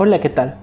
[0.00, 0.54] Hola, ¿qué tal?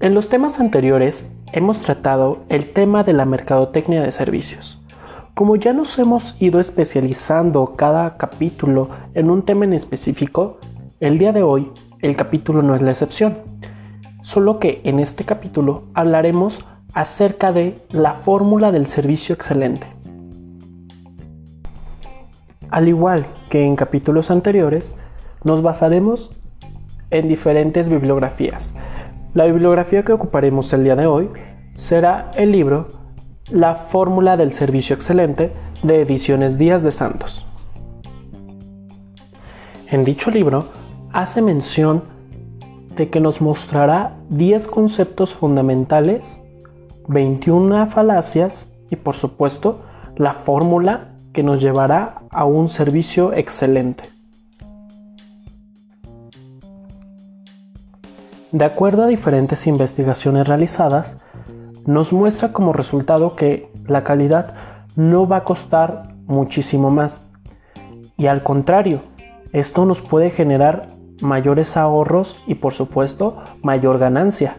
[0.00, 4.80] En los temas anteriores hemos tratado el tema de la mercadotecnia de servicios.
[5.34, 10.56] Como ya nos hemos ido especializando cada capítulo en un tema en específico,
[11.00, 11.70] el día de hoy
[12.00, 13.36] el capítulo no es la excepción.
[14.22, 19.86] Solo que en este capítulo hablaremos acerca de la fórmula del servicio excelente.
[22.70, 24.96] Al igual que en capítulos anteriores,
[25.44, 26.30] nos basaremos
[27.12, 28.74] en diferentes bibliografías.
[29.34, 31.30] La bibliografía que ocuparemos el día de hoy
[31.74, 32.88] será el libro
[33.50, 35.52] La fórmula del servicio excelente
[35.82, 37.46] de Ediciones Díaz de Santos.
[39.90, 40.66] En dicho libro
[41.12, 42.02] hace mención
[42.96, 46.42] de que nos mostrará 10 conceptos fundamentales,
[47.08, 49.82] 21 falacias y por supuesto
[50.16, 54.04] la fórmula que nos llevará a un servicio excelente.
[58.52, 61.16] De acuerdo a diferentes investigaciones realizadas,
[61.86, 64.54] nos muestra como resultado que la calidad
[64.94, 67.26] no va a costar muchísimo más.
[68.16, 69.00] Y al contrario,
[69.52, 70.86] esto nos puede generar
[71.22, 74.56] mayores ahorros y por supuesto mayor ganancia.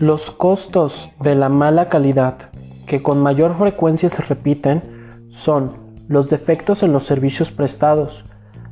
[0.00, 2.50] Los costos de la mala calidad
[2.86, 5.76] que con mayor frecuencia se repiten son
[6.08, 8.24] los defectos en los servicios prestados,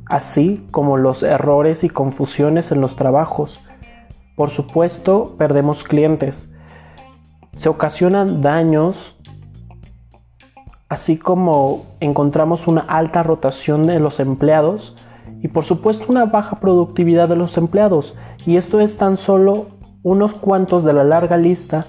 [0.09, 3.61] así como los errores y confusiones en los trabajos.
[4.35, 6.51] Por supuesto, perdemos clientes.
[7.53, 9.17] Se ocasionan daños,
[10.89, 14.95] así como encontramos una alta rotación de los empleados
[15.41, 18.17] y por supuesto una baja productividad de los empleados.
[18.45, 19.67] Y esto es tan solo
[20.01, 21.85] unos cuantos de la larga lista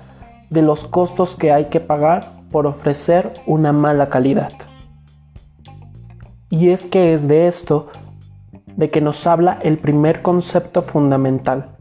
[0.50, 4.52] de los costos que hay que pagar por ofrecer una mala calidad.
[6.50, 7.88] Y es que es de esto
[8.80, 11.76] de que nos habla el primer concepto fundamental,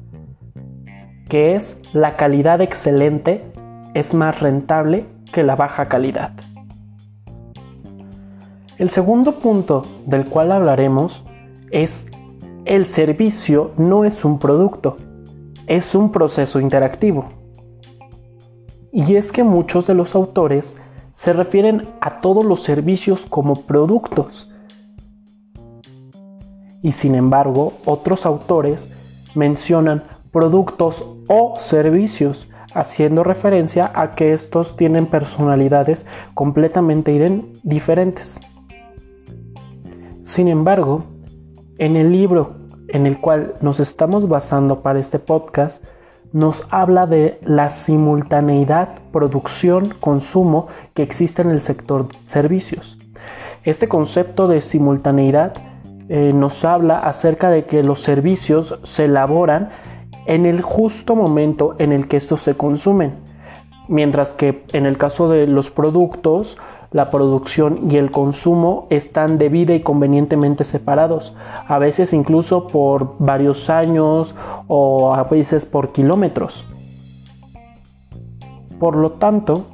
[1.30, 3.46] que es la calidad excelente
[3.94, 6.34] es más rentable que la baja calidad.
[8.78, 11.24] El segundo punto del cual hablaremos
[11.72, 12.06] es
[12.66, 14.98] el servicio no es un producto,
[15.68, 17.30] es un proceso interactivo.
[18.92, 20.76] Y es que muchos de los autores
[21.14, 24.49] se refieren a todos los servicios como productos,
[26.82, 28.92] y sin embargo otros autores
[29.36, 38.40] mencionan productos o servicios haciendo referencia a que estos tienen personalidades completamente diferentes.
[40.22, 41.06] Sin embargo,
[41.78, 42.60] en el libro
[42.90, 45.84] en el cual nos estamos basando para este podcast,
[46.32, 52.98] nos habla de la simultaneidad producción-consumo que existe en el sector servicios.
[53.64, 55.54] Este concepto de simultaneidad
[56.10, 59.70] eh, nos habla acerca de que los servicios se elaboran
[60.26, 63.14] en el justo momento en el que estos se consumen,
[63.88, 66.58] mientras que en el caso de los productos,
[66.92, 71.36] la producción y el consumo están debida y convenientemente separados,
[71.68, 74.34] a veces incluso por varios años
[74.68, 76.66] o a veces por kilómetros.
[78.80, 79.68] Por lo tanto,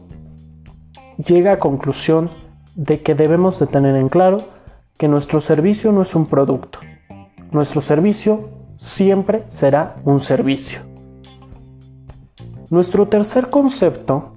[1.25, 2.29] llega a conclusión
[2.75, 4.55] de que debemos de tener en claro
[4.97, 6.79] que nuestro servicio no es un producto.
[7.51, 10.79] Nuestro servicio siempre será un servicio.
[12.69, 14.33] Nuestro tercer concepto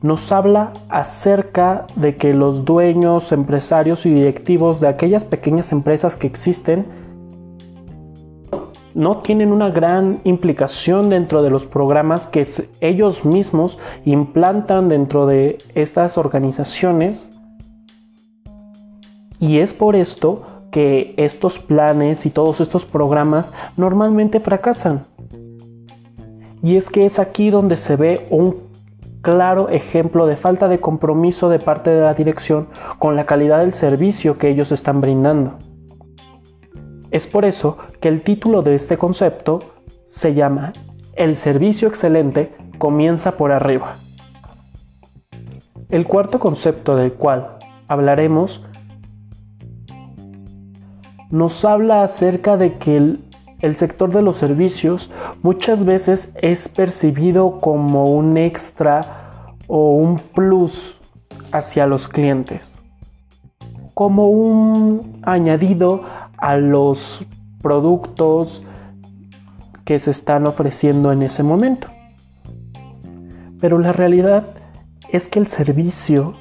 [0.00, 6.28] nos habla acerca de que los dueños, empresarios y directivos de aquellas pequeñas empresas que
[6.28, 6.86] existen
[8.94, 12.46] no tienen una gran implicación dentro de los programas que
[12.80, 17.37] ellos mismos implantan dentro de estas organizaciones
[19.40, 25.04] y es por esto que estos planes y todos estos programas normalmente fracasan.
[26.62, 28.68] Y es que es aquí donde se ve un
[29.22, 32.68] claro ejemplo de falta de compromiso de parte de la dirección
[32.98, 35.58] con la calidad del servicio que ellos están brindando.
[37.10, 39.60] Es por eso que el título de este concepto
[40.06, 40.72] se llama
[41.14, 43.96] El servicio excelente comienza por arriba.
[45.88, 47.56] El cuarto concepto del cual
[47.88, 48.67] hablaremos
[51.30, 55.10] nos habla acerca de que el, sector de los servicios
[55.42, 60.96] muchas veces es percibido como un extra o un plus
[61.52, 62.74] hacia los clientes,
[63.94, 66.02] como un añadido
[66.36, 67.24] a los
[67.60, 68.62] productos
[69.84, 71.88] que se están ofreciendo en ese momento.
[73.60, 74.54] Pero la realidad
[75.10, 76.34] es que el servicio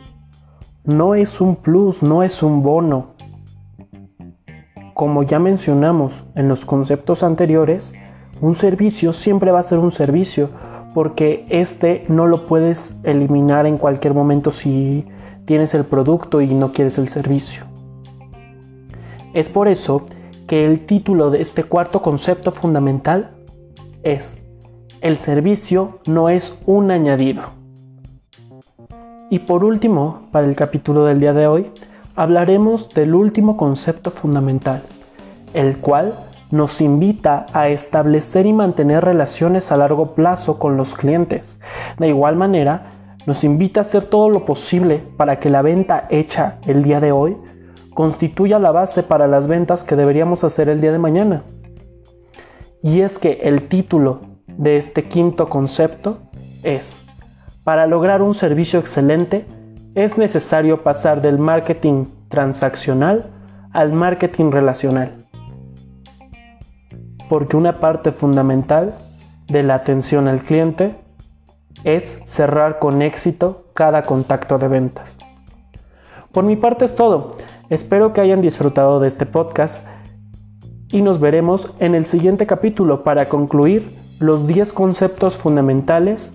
[0.84, 3.16] no es un plus, no es un bono,
[4.97, 7.94] como ya mencionamos en los conceptos anteriores,
[8.41, 10.49] un servicio siempre va a ser un servicio
[10.95, 15.05] porque este no lo puedes eliminar en cualquier momento si
[15.45, 17.65] tienes el producto y no quieres el servicio.
[19.35, 20.07] Es por eso
[20.47, 23.35] que el título de este cuarto concepto fundamental
[24.01, 24.41] es
[25.01, 27.43] El servicio no es un añadido.
[29.29, 31.71] Y por último, para el capítulo del día de hoy,
[32.17, 34.81] hablaremos del último concepto fundamental,
[35.53, 36.15] el cual
[36.49, 41.59] nos invita a establecer y mantener relaciones a largo plazo con los clientes.
[41.99, 42.89] De igual manera,
[43.27, 47.11] nos invita a hacer todo lo posible para que la venta hecha el día de
[47.11, 47.37] hoy
[47.93, 51.43] constituya la base para las ventas que deberíamos hacer el día de mañana.
[52.81, 56.19] Y es que el título de este quinto concepto
[56.63, 57.03] es,
[57.63, 59.45] para lograr un servicio excelente,
[59.97, 63.31] es necesario pasar del marketing transaccional
[63.73, 65.25] al marketing relacional
[67.27, 68.94] porque una parte fundamental
[69.47, 70.95] de la atención al cliente
[71.83, 75.17] es cerrar con éxito cada contacto de ventas.
[76.31, 77.35] Por mi parte es todo.
[77.71, 79.88] Espero que hayan disfrutado de este podcast
[80.91, 86.31] y nos veremos en el siguiente capítulo para concluir los 10 conceptos fundamentales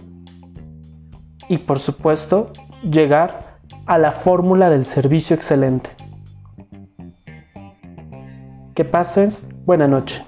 [1.49, 2.51] y por supuesto
[2.83, 3.52] llegar
[3.87, 5.91] a la fórmula del servicio excelente.
[8.75, 10.25] Que pases buena noche.